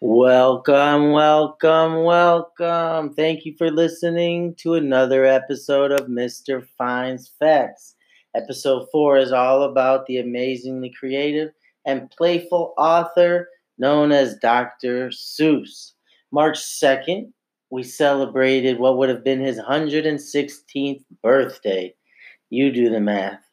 Welcome, 0.00 1.12
welcome, 1.12 2.02
welcome. 2.02 3.14
Thank 3.14 3.44
you 3.44 3.54
for 3.56 3.70
listening 3.70 4.56
to 4.56 4.74
another 4.74 5.24
episode 5.24 5.92
of 5.92 6.08
Mr. 6.08 6.66
Fine's 6.76 7.30
Facts. 7.38 7.94
Episode 8.34 8.88
4 8.90 9.18
is 9.18 9.32
all 9.32 9.62
about 9.62 10.06
the 10.06 10.18
amazingly 10.18 10.90
creative 10.90 11.52
and 11.84 12.10
playful 12.10 12.74
author 12.78 13.48
known 13.78 14.10
as 14.10 14.38
Dr. 14.38 15.10
Seuss. 15.10 15.92
March 16.32 16.58
2nd, 16.58 17.32
we 17.70 17.84
celebrated 17.84 18.80
what 18.80 18.98
would 18.98 19.08
have 19.08 19.22
been 19.22 19.40
his 19.40 19.60
116th 19.60 21.04
birthday. 21.22 21.94
You 22.50 22.72
do 22.72 22.90
the 22.90 23.00
math. 23.00 23.47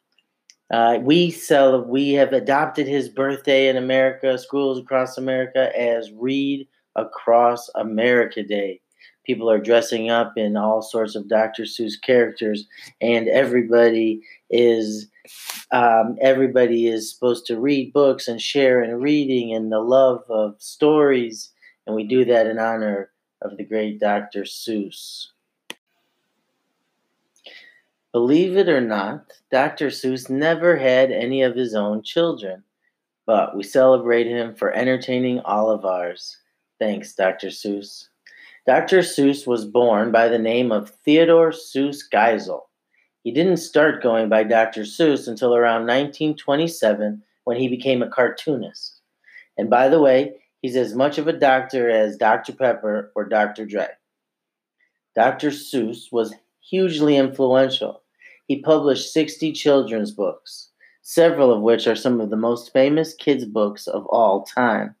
Uh, 0.70 0.98
we 1.00 1.30
sell. 1.30 1.82
We 1.82 2.12
have 2.14 2.32
adopted 2.32 2.86
his 2.88 3.08
birthday 3.08 3.68
in 3.68 3.76
America, 3.76 4.36
schools 4.38 4.78
across 4.78 5.16
America, 5.16 5.70
as 5.78 6.10
Read 6.12 6.66
Across 6.96 7.70
America 7.76 8.42
Day. 8.42 8.80
People 9.24 9.50
are 9.50 9.58
dressing 9.58 10.10
up 10.10 10.32
in 10.36 10.56
all 10.56 10.82
sorts 10.82 11.14
of 11.14 11.28
Dr. 11.28 11.64
Seuss 11.64 11.94
characters, 12.00 12.66
and 13.00 13.28
everybody 13.28 14.22
is 14.50 15.08
um, 15.72 16.16
everybody 16.20 16.86
is 16.86 17.12
supposed 17.12 17.46
to 17.46 17.60
read 17.60 17.92
books 17.92 18.28
and 18.28 18.40
share 18.40 18.82
in 18.82 19.00
reading 19.00 19.54
and 19.54 19.70
the 19.70 19.80
love 19.80 20.22
of 20.28 20.54
stories, 20.58 21.52
and 21.86 21.94
we 21.94 22.04
do 22.04 22.24
that 22.24 22.46
in 22.46 22.58
honor 22.58 23.10
of 23.42 23.56
the 23.56 23.64
great 23.64 24.00
Dr. 24.00 24.42
Seuss. 24.42 25.28
Believe 28.16 28.56
it 28.56 28.70
or 28.70 28.80
not, 28.80 29.30
Dr. 29.50 29.88
Seuss 29.88 30.30
never 30.30 30.78
had 30.78 31.12
any 31.12 31.42
of 31.42 31.54
his 31.54 31.74
own 31.74 32.02
children, 32.02 32.64
but 33.26 33.54
we 33.54 33.62
celebrate 33.62 34.26
him 34.26 34.54
for 34.54 34.72
entertaining 34.72 35.40
all 35.40 35.68
of 35.68 35.84
ours. 35.84 36.38
Thanks, 36.78 37.14
Dr. 37.14 37.48
Seuss. 37.48 38.08
Dr. 38.66 39.00
Seuss 39.00 39.46
was 39.46 39.66
born 39.66 40.12
by 40.12 40.28
the 40.28 40.38
name 40.38 40.72
of 40.72 40.92
Theodore 41.04 41.50
Seuss 41.50 42.04
Geisel. 42.10 42.62
He 43.22 43.32
didn't 43.32 43.58
start 43.58 44.02
going 44.02 44.30
by 44.30 44.44
Dr. 44.44 44.84
Seuss 44.84 45.28
until 45.28 45.54
around 45.54 45.82
1927 45.82 47.22
when 47.44 47.58
he 47.58 47.68
became 47.68 48.00
a 48.00 48.08
cartoonist. 48.08 49.02
And 49.58 49.68
by 49.68 49.90
the 49.90 50.00
way, 50.00 50.36
he's 50.62 50.76
as 50.76 50.94
much 50.94 51.18
of 51.18 51.28
a 51.28 51.34
doctor 51.34 51.90
as 51.90 52.16
Dr. 52.16 52.54
Pepper 52.54 53.12
or 53.14 53.28
Dr. 53.28 53.66
Dre. 53.66 53.88
Dr. 55.14 55.50
Seuss 55.50 56.10
was 56.10 56.34
hugely 56.62 57.18
influential. 57.18 58.00
He 58.46 58.62
published 58.62 59.12
60 59.12 59.52
children's 59.52 60.12
books, 60.12 60.70
several 61.02 61.52
of 61.52 61.62
which 61.62 61.86
are 61.86 61.96
some 61.96 62.20
of 62.20 62.30
the 62.30 62.36
most 62.36 62.72
famous 62.72 63.14
kids' 63.14 63.44
books 63.44 63.86
of 63.86 64.06
all 64.06 64.44
time, 64.44 64.94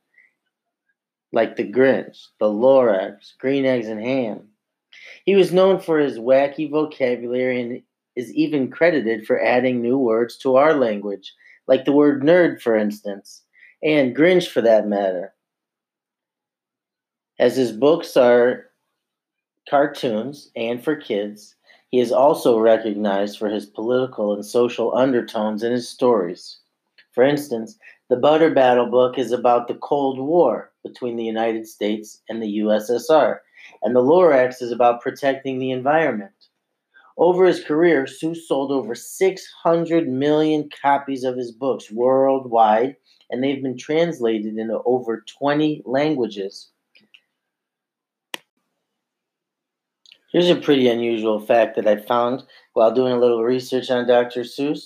like 1.32 1.56
The 1.56 1.70
Grinch, 1.70 2.28
The 2.40 2.46
Lorax, 2.46 3.36
Green 3.38 3.64
Eggs 3.64 3.88
and 3.88 4.00
Ham. 4.00 4.48
He 5.24 5.36
was 5.36 5.52
known 5.52 5.78
for 5.78 5.98
his 5.98 6.18
wacky 6.18 6.70
vocabulary 6.70 7.60
and 7.60 7.82
is 8.16 8.32
even 8.32 8.70
credited 8.70 9.26
for 9.26 9.40
adding 9.40 9.80
new 9.80 9.98
words 9.98 10.36
to 10.38 10.56
our 10.56 10.74
language, 10.74 11.32
like 11.68 11.84
the 11.84 11.92
word 11.92 12.22
nerd, 12.22 12.60
for 12.60 12.74
instance, 12.74 13.42
and 13.82 14.16
Grinch 14.16 14.48
for 14.48 14.62
that 14.62 14.88
matter. 14.88 15.34
As 17.38 17.56
his 17.56 17.72
books 17.72 18.16
are 18.16 18.70
cartoons 19.68 20.50
and 20.56 20.82
for 20.82 20.96
kids, 20.96 21.54
he 21.90 22.00
is 22.00 22.12
also 22.12 22.58
recognized 22.58 23.38
for 23.38 23.48
his 23.48 23.66
political 23.66 24.34
and 24.34 24.44
social 24.44 24.94
undertones 24.96 25.62
in 25.62 25.72
his 25.72 25.88
stories. 25.88 26.58
For 27.12 27.22
instance, 27.22 27.78
the 28.08 28.16
Butter 28.16 28.50
Battle 28.50 28.86
book 28.86 29.18
is 29.18 29.32
about 29.32 29.68
the 29.68 29.74
Cold 29.74 30.18
War 30.18 30.72
between 30.84 31.16
the 31.16 31.24
United 31.24 31.66
States 31.66 32.22
and 32.28 32.42
the 32.42 32.58
USSR, 32.58 33.38
and 33.82 33.94
the 33.94 34.02
Lorax 34.02 34.62
is 34.62 34.70
about 34.70 35.00
protecting 35.00 35.58
the 35.58 35.70
environment. 35.70 36.32
Over 37.18 37.46
his 37.46 37.64
career, 37.64 38.04
Seuss 38.04 38.46
sold 38.46 38.70
over 38.70 38.94
600 38.94 40.08
million 40.08 40.68
copies 40.82 41.24
of 41.24 41.36
his 41.36 41.50
books 41.50 41.90
worldwide, 41.90 42.96
and 43.30 43.42
they've 43.42 43.62
been 43.62 43.78
translated 43.78 44.58
into 44.58 44.82
over 44.84 45.24
20 45.26 45.82
languages. 45.86 46.68
Here's 50.32 50.50
a 50.50 50.56
pretty 50.56 50.88
unusual 50.88 51.38
fact 51.38 51.76
that 51.76 51.86
I 51.86 51.96
found 51.96 52.42
while 52.72 52.92
doing 52.92 53.12
a 53.12 53.18
little 53.18 53.44
research 53.44 53.90
on 53.90 54.08
Dr. 54.08 54.40
Seuss. 54.40 54.84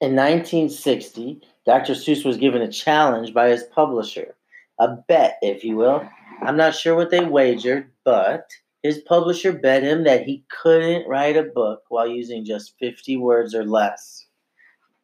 In 0.00 0.14
1960, 0.14 1.40
Dr. 1.66 1.94
Seuss 1.94 2.24
was 2.24 2.36
given 2.36 2.62
a 2.62 2.70
challenge 2.70 3.34
by 3.34 3.48
his 3.48 3.64
publisher, 3.64 4.36
a 4.78 4.96
bet, 5.08 5.38
if 5.42 5.64
you 5.64 5.76
will. 5.76 6.08
I'm 6.42 6.56
not 6.56 6.76
sure 6.76 6.94
what 6.94 7.10
they 7.10 7.24
wagered, 7.24 7.90
but 8.04 8.48
his 8.84 8.98
publisher 9.00 9.52
bet 9.52 9.82
him 9.82 10.04
that 10.04 10.22
he 10.22 10.44
couldn't 10.48 11.08
write 11.08 11.36
a 11.36 11.42
book 11.42 11.82
while 11.88 12.06
using 12.06 12.44
just 12.44 12.78
50 12.78 13.16
words 13.16 13.52
or 13.52 13.64
less. 13.64 14.26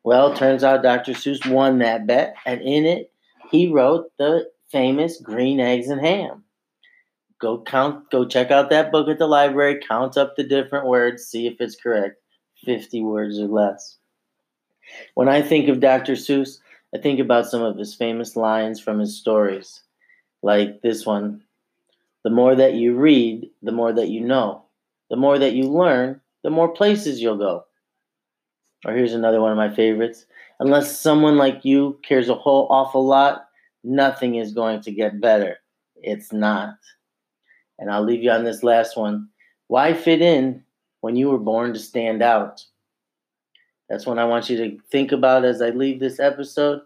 Well, 0.04 0.34
turns 0.34 0.62
out 0.62 0.84
Dr. 0.84 1.12
Seuss 1.12 1.44
won 1.50 1.78
that 1.78 2.06
bet, 2.06 2.37
and 2.47 2.62
in 2.62 2.87
it, 2.87 3.10
he 3.50 3.66
wrote 3.66 4.06
the 4.19 4.48
famous 4.70 5.20
Green 5.20 5.58
Eggs 5.58 5.88
and 5.88 6.00
Ham 6.00 6.44
go 7.41 7.63
count 7.63 8.11
go 8.11 8.25
check 8.25 8.51
out 8.51 8.71
that 8.71 8.91
book 8.91 9.09
at 9.09 9.19
the 9.19 9.27
library 9.27 9.81
count 9.87 10.17
up 10.17 10.37
the 10.37 10.45
different 10.45 10.87
words 10.87 11.27
see 11.27 11.47
if 11.47 11.61
it's 11.61 11.77
correct. 11.77 12.17
50 12.65 13.03
words 13.03 13.39
or 13.39 13.47
less. 13.47 13.99
When 15.15 15.29
i 15.29 15.43
think 15.43 15.69
of 15.69 15.81
dr 15.81 16.13
seuss 16.13 16.59
i 16.95 16.99
think 16.99 17.21
about 17.21 17.47
some 17.47 17.63
of 17.63 17.77
his 17.77 17.95
famous 17.95 18.37
lines 18.37 18.81
from 18.81 18.99
his 18.99 19.19
stories 19.19 19.83
like 20.43 20.81
this 20.83 21.05
one. 21.05 21.43
The 22.25 22.31
more 22.31 22.55
that 22.55 22.75
you 22.75 22.95
read 22.97 23.51
the 23.63 23.73
more 23.73 23.93
that 23.93 24.09
you 24.09 24.21
know. 24.21 24.65
The 25.11 25.17
more 25.17 25.39
that 25.39 25.55
you 25.55 25.65
learn 25.65 26.21
the 26.43 26.51
more 26.51 26.69
places 26.69 27.21
you'll 27.21 27.39
go. 27.39 27.65
Or 28.85 28.95
here's 28.95 29.15
another 29.15 29.41
one 29.41 29.51
of 29.51 29.57
my 29.57 29.75
favorites. 29.75 30.27
Unless 30.61 31.01
someone 31.01 31.37
like 31.37 31.65
you 31.65 31.99
cares 32.03 32.29
a 32.29 32.35
whole 32.35 32.69
awful 32.71 33.05
lot 33.05 33.47
nothing 33.87 34.35
is 34.35 34.53
going 34.53 34.81
to 34.83 34.91
get 34.91 35.21
better. 35.21 35.59
It's 35.97 36.33
not 36.33 36.77
and 37.78 37.91
I'll 37.91 38.04
leave 38.04 38.22
you 38.22 38.31
on 38.31 38.44
this 38.44 38.62
last 38.62 38.97
one. 38.97 39.28
Why 39.69 39.92
fit 39.92 40.22
in 40.22 40.62
when 41.00 41.16
you 41.16 41.31
were 41.31 41.38
born 41.38 41.72
to 41.75 41.78
stand 41.78 42.22
out? 42.22 42.64
That's 43.88 44.06
what 44.06 44.19
I 44.19 44.25
want 44.25 44.50
you 44.50 44.56
to 44.56 44.78
think 44.91 45.12
about 45.12 45.44
as 45.44 45.62
I 45.62 45.70
leave 45.70 46.00
this 46.00 46.19
episode. 46.19 46.81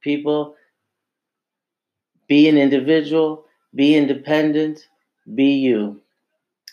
People, 0.00 0.56
be 2.28 2.48
an 2.48 2.58
individual, 2.58 3.46
be 3.74 3.96
independent, 3.96 4.88
be 5.34 5.54
you. 5.54 6.00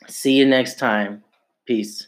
See 0.07 0.33
you 0.33 0.45
next 0.45 0.78
time. 0.78 1.23
Peace. 1.66 2.07